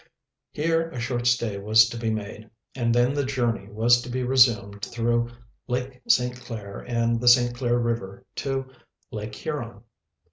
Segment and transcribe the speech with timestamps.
[0.49, 4.23] Here a short stay was to be made, and then the journey was to be
[4.23, 5.29] resumed through
[5.67, 6.35] Lake St.
[6.35, 7.53] Clair and the St.
[7.53, 8.67] Clair River to
[9.11, 9.83] Lake Huron.